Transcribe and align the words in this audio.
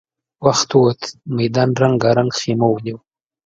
وخت 0.45 0.69
ووت، 0.75 1.01
ميدان 1.37 1.69
رنګارنګ 1.81 2.31
خيمو 2.39 2.67
ونيو. 2.71 2.97